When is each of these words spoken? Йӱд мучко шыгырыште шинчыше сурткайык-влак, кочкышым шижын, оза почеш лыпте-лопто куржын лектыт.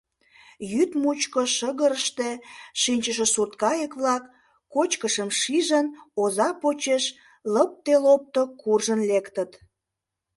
Йӱд 0.71 0.91
мучко 1.01 1.41
шыгырыште 1.55 2.29
шинчыше 2.81 3.25
сурткайык-влак, 3.33 4.23
кочкышым 4.73 5.29
шижын, 5.39 5.85
оза 6.21 6.49
почеш 6.61 7.03
лыпте-лопто 7.53 8.41
куржын 8.61 8.99
лектыт. 9.09 9.51